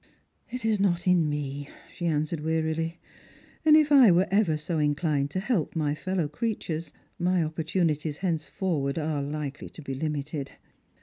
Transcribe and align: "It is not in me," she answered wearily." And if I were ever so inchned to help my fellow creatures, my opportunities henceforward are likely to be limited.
"It 0.49 0.65
is 0.65 0.79
not 0.79 1.05
in 1.05 1.29
me," 1.29 1.69
she 1.93 2.07
answered 2.07 2.39
wearily." 2.39 2.99
And 3.65 3.77
if 3.77 3.91
I 3.91 4.09
were 4.09 4.27
ever 4.31 4.57
so 4.57 4.79
inchned 4.79 5.29
to 5.29 5.39
help 5.39 5.75
my 5.75 5.93
fellow 5.93 6.27
creatures, 6.27 6.91
my 7.19 7.43
opportunities 7.43 8.17
henceforward 8.17 8.97
are 8.97 9.21
likely 9.21 9.69
to 9.69 9.81
be 9.83 9.93
limited. 9.93 10.53